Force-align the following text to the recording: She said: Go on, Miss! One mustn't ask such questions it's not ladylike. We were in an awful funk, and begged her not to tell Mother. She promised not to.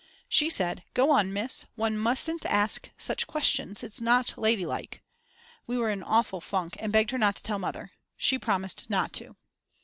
She 0.27 0.49
said: 0.49 0.83
Go 0.95 1.11
on, 1.11 1.31
Miss! 1.31 1.67
One 1.75 1.95
mustn't 1.95 2.43
ask 2.47 2.89
such 2.97 3.27
questions 3.27 3.83
it's 3.83 4.01
not 4.01 4.35
ladylike. 4.35 5.03
We 5.67 5.77
were 5.77 5.91
in 5.91 5.99
an 5.99 6.03
awful 6.03 6.41
funk, 6.41 6.75
and 6.79 6.91
begged 6.91 7.11
her 7.11 7.19
not 7.19 7.35
to 7.35 7.43
tell 7.43 7.59
Mother. 7.59 7.91
She 8.17 8.39
promised 8.39 8.89
not 8.89 9.13
to. 9.13 9.35